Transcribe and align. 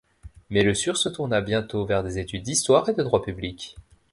Mais 0.49 0.63
Lesur 0.63 0.97
se 0.97 1.09
tourna 1.09 1.41
bientôt 1.41 1.85
vers 1.85 2.03
des 2.03 2.17
études 2.17 2.41
d'histoire 2.41 2.89
et 2.89 2.95
de 2.95 3.03
droit 3.03 3.21
public. 3.21 3.75